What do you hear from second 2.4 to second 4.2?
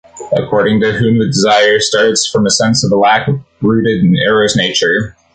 a sense of lack rooted in